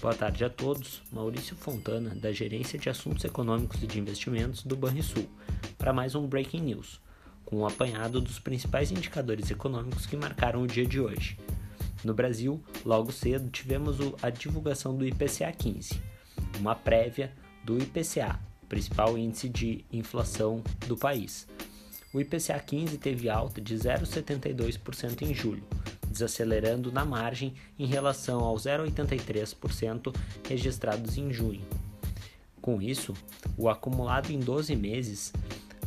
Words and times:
Boa 0.00 0.14
tarde 0.14 0.44
a 0.44 0.48
todos. 0.48 1.02
Maurício 1.10 1.56
Fontana, 1.56 2.14
da 2.14 2.30
Gerência 2.30 2.78
de 2.78 2.88
Assuntos 2.88 3.24
Econômicos 3.24 3.82
e 3.82 3.86
de 3.86 3.98
Investimentos 3.98 4.62
do 4.62 4.76
Banrisul, 4.76 5.28
para 5.76 5.92
mais 5.92 6.14
um 6.14 6.24
Breaking 6.24 6.60
News, 6.60 7.00
com 7.44 7.56
um 7.56 7.66
apanhado 7.66 8.20
dos 8.20 8.38
principais 8.38 8.92
indicadores 8.92 9.50
econômicos 9.50 10.06
que 10.06 10.16
marcaram 10.16 10.62
o 10.62 10.68
dia 10.68 10.86
de 10.86 11.00
hoje. 11.00 11.36
No 12.04 12.14
Brasil, 12.14 12.62
logo 12.84 13.10
cedo, 13.10 13.50
tivemos 13.50 13.96
a 14.22 14.30
divulgação 14.30 14.96
do 14.96 15.04
IPCA 15.04 15.50
15, 15.50 16.00
uma 16.60 16.76
prévia 16.76 17.32
do 17.64 17.76
IPCA, 17.76 18.38
principal 18.68 19.18
índice 19.18 19.48
de 19.48 19.84
inflação 19.92 20.62
do 20.86 20.96
país. 20.96 21.48
O 22.14 22.20
IPCA 22.20 22.60
15 22.60 22.98
teve 22.98 23.28
alta 23.28 23.60
de 23.60 23.74
0,72% 23.74 25.22
em 25.22 25.34
julho, 25.34 25.64
desacelerando 26.18 26.90
na 26.90 27.04
margem 27.04 27.54
em 27.78 27.86
relação 27.86 28.40
aos 28.40 28.64
0,83% 28.64 30.12
registrados 30.48 31.16
em 31.16 31.32
junho. 31.32 31.64
Com 32.60 32.82
isso, 32.82 33.14
o 33.56 33.68
acumulado 33.68 34.32
em 34.32 34.40
12 34.40 34.74
meses 34.74 35.32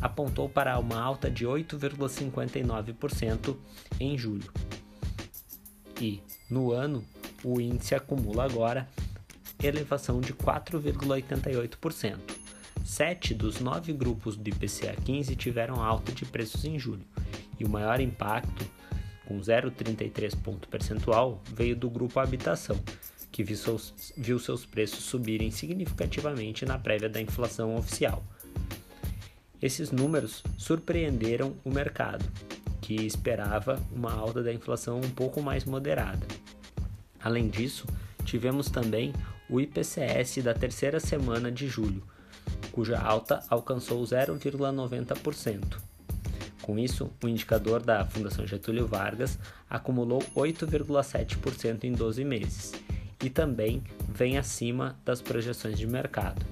apontou 0.00 0.48
para 0.48 0.78
uma 0.78 0.98
alta 0.98 1.30
de 1.30 1.46
8,59% 1.46 3.54
em 4.00 4.16
julho. 4.16 4.50
E, 6.00 6.22
no 6.50 6.72
ano, 6.72 7.04
o 7.44 7.60
índice 7.60 7.94
acumula 7.94 8.44
agora 8.44 8.88
elevação 9.62 10.18
de 10.20 10.32
4,88%. 10.32 12.18
Sete 12.84 13.32
dos 13.32 13.60
nove 13.60 13.92
grupos 13.92 14.36
do 14.36 14.48
IPCA 14.48 14.96
15 15.04 15.36
tiveram 15.36 15.80
alta 15.80 16.10
de 16.10 16.24
preços 16.24 16.64
em 16.64 16.80
julho, 16.80 17.06
e 17.60 17.64
o 17.64 17.68
maior 17.68 18.00
impacto 18.00 18.66
com 19.26 19.38
0,33 19.40 20.36
ponto 20.42 20.68
percentual, 20.68 21.42
veio 21.54 21.76
do 21.76 21.88
grupo 21.88 22.20
Habitação, 22.20 22.78
que 23.30 23.42
viu 23.42 23.56
seus, 23.56 24.12
viu 24.16 24.38
seus 24.38 24.66
preços 24.66 25.04
subirem 25.04 25.50
significativamente 25.50 26.66
na 26.66 26.78
prévia 26.78 27.08
da 27.08 27.20
inflação 27.20 27.74
oficial. 27.76 28.22
Esses 29.60 29.90
números 29.90 30.42
surpreenderam 30.58 31.54
o 31.64 31.70
mercado, 31.70 32.24
que 32.80 32.94
esperava 32.94 33.80
uma 33.92 34.12
alta 34.12 34.42
da 34.42 34.52
inflação 34.52 34.98
um 34.98 35.10
pouco 35.10 35.40
mais 35.40 35.64
moderada. 35.64 36.26
Além 37.22 37.48
disso, 37.48 37.86
tivemos 38.24 38.68
também 38.68 39.12
o 39.48 39.60
IPCS 39.60 40.42
da 40.42 40.52
terceira 40.52 40.98
semana 40.98 41.50
de 41.50 41.68
julho, 41.68 42.02
cuja 42.72 42.98
alta 42.98 43.44
alcançou 43.48 44.02
0,90%. 44.02 45.91
Com 46.62 46.78
isso, 46.78 47.10
o 47.22 47.28
indicador 47.28 47.82
da 47.82 48.06
Fundação 48.06 48.46
Getúlio 48.46 48.86
Vargas 48.86 49.38
acumulou 49.68 50.22
8,7% 50.34 51.84
em 51.84 51.92
12 51.92 52.24
meses 52.24 52.72
e 53.22 53.28
também 53.28 53.82
vem 54.08 54.38
acima 54.38 54.96
das 55.04 55.20
projeções 55.20 55.76
de 55.76 55.86
mercado. 55.86 56.46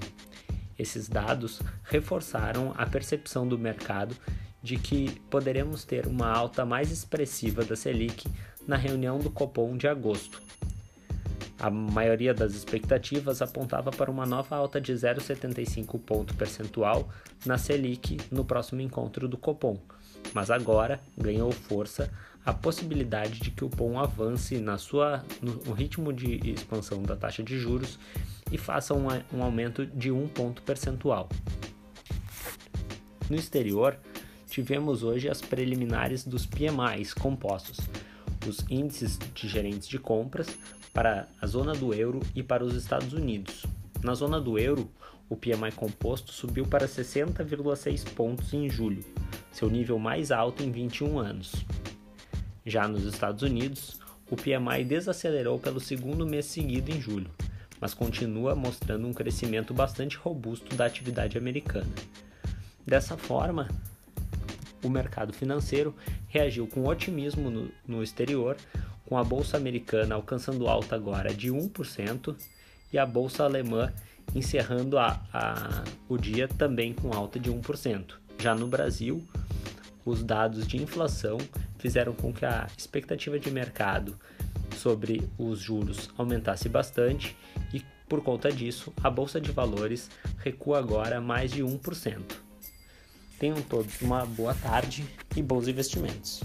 Esses 0.77 1.07
dados 1.07 1.61
reforçaram 1.83 2.73
a 2.77 2.85
percepção 2.85 3.47
do 3.47 3.57
mercado 3.57 4.15
de 4.61 4.77
que 4.77 5.11
poderemos 5.29 5.85
ter 5.85 6.05
uma 6.07 6.29
alta 6.29 6.65
mais 6.65 6.91
expressiva 6.91 7.63
da 7.63 7.75
Selic 7.75 8.27
na 8.67 8.75
reunião 8.75 9.17
do 9.17 9.29
Copom 9.29 9.77
de 9.77 9.87
agosto. 9.87 10.41
A 11.61 11.69
maioria 11.69 12.33
das 12.33 12.55
expectativas 12.55 13.39
apontava 13.39 13.91
para 13.91 14.09
uma 14.09 14.25
nova 14.25 14.55
alta 14.55 14.81
de 14.81 14.93
0,75 14.93 15.99
ponto 15.99 16.33
percentual 16.33 17.07
na 17.45 17.55
Selic 17.55 18.17
no 18.31 18.43
próximo 18.43 18.81
encontro 18.81 19.27
do 19.27 19.37
Copom, 19.37 19.77
mas 20.33 20.49
agora 20.49 20.99
ganhou 21.15 21.51
força 21.51 22.11
a 22.43 22.51
possibilidade 22.51 23.39
de 23.39 23.51
que 23.51 23.63
o 23.63 23.69
POM 23.69 23.99
avance 23.99 24.57
na 24.57 24.79
sua, 24.79 25.23
no 25.39 25.71
ritmo 25.71 26.11
de 26.11 26.49
expansão 26.49 27.03
da 27.03 27.15
taxa 27.15 27.43
de 27.43 27.59
juros 27.59 27.99
e 28.51 28.57
faça 28.57 28.95
um, 28.95 29.05
um 29.31 29.43
aumento 29.43 29.85
de 29.85 30.11
um 30.11 30.27
ponto 30.27 30.63
percentual. 30.63 31.29
No 33.29 33.35
exterior, 33.35 33.99
tivemos 34.47 35.03
hoje 35.03 35.29
as 35.29 35.43
preliminares 35.43 36.25
dos 36.25 36.47
PMIs 36.47 37.13
compostos, 37.13 37.77
os 38.47 38.65
índices 38.67 39.19
de 39.35 39.47
gerentes 39.47 39.87
de 39.87 39.99
compras 39.99 40.47
para 40.93 41.27
a 41.41 41.47
zona 41.47 41.73
do 41.73 41.93
euro 41.93 42.19
e 42.35 42.43
para 42.43 42.63
os 42.63 42.75
Estados 42.75 43.13
Unidos. 43.13 43.65
Na 44.03 44.13
zona 44.13 44.39
do 44.39 44.57
euro, 44.57 44.89
o 45.29 45.35
PMI 45.35 45.71
composto 45.75 46.31
subiu 46.31 46.65
para 46.65 46.87
60,6 46.87 48.09
pontos 48.13 48.53
em 48.53 48.69
julho, 48.69 49.03
seu 49.51 49.69
nível 49.69 49.97
mais 49.97 50.31
alto 50.31 50.63
em 50.63 50.71
21 50.71 51.19
anos. 51.19 51.53
Já 52.65 52.87
nos 52.87 53.05
Estados 53.05 53.41
Unidos, 53.41 53.99
o 54.29 54.35
PMI 54.35 54.83
desacelerou 54.83 55.59
pelo 55.59 55.79
segundo 55.79 56.25
mês 56.25 56.45
seguido 56.45 56.91
em 56.91 56.99
julho, 56.99 57.29
mas 57.79 57.93
continua 57.93 58.55
mostrando 58.55 59.07
um 59.07 59.13
crescimento 59.13 59.73
bastante 59.73 60.17
robusto 60.17 60.75
da 60.75 60.85
atividade 60.85 61.37
americana. 61.37 61.89
Dessa 62.85 63.15
forma, 63.17 63.69
o 64.83 64.89
mercado 64.89 65.31
financeiro 65.31 65.95
reagiu 66.27 66.67
com 66.67 66.87
otimismo 66.87 67.49
no, 67.49 67.71
no 67.87 68.03
exterior, 68.03 68.57
com 69.11 69.17
a 69.17 69.25
bolsa 69.25 69.57
americana 69.57 70.15
alcançando 70.15 70.69
alta 70.69 70.95
agora 70.95 71.33
de 71.33 71.51
1% 71.51 72.33
e 72.93 72.97
a 72.97 73.05
bolsa 73.05 73.43
alemã 73.43 73.91
encerrando 74.33 74.97
a, 74.97 75.21
a, 75.33 75.83
o 76.07 76.17
dia 76.17 76.47
também 76.47 76.93
com 76.93 77.11
alta 77.11 77.37
de 77.37 77.51
1%. 77.51 78.13
Já 78.39 78.55
no 78.55 78.67
Brasil, 78.67 79.21
os 80.05 80.23
dados 80.23 80.65
de 80.65 80.81
inflação 80.81 81.37
fizeram 81.77 82.13
com 82.13 82.31
que 82.31 82.45
a 82.45 82.69
expectativa 82.77 83.37
de 83.37 83.51
mercado 83.51 84.17
sobre 84.77 85.29
os 85.37 85.59
juros 85.59 86.09
aumentasse 86.17 86.69
bastante 86.69 87.35
e, 87.73 87.83
por 88.07 88.23
conta 88.23 88.49
disso, 88.49 88.93
a 89.03 89.09
bolsa 89.09 89.41
de 89.41 89.51
valores 89.51 90.09
recua 90.37 90.79
agora 90.79 91.19
mais 91.19 91.51
de 91.51 91.61
1%. 91.61 92.17
Tenham 93.37 93.61
todos 93.63 94.01
uma 94.01 94.25
boa 94.25 94.53
tarde 94.53 95.05
e 95.35 95.43
bons 95.43 95.67
investimentos. 95.67 96.41